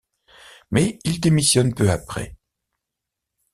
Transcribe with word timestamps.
Mais 0.71 0.97
il 1.03 1.21
démissionne 1.21 1.75
peu 1.75 1.91
après. 1.91 2.35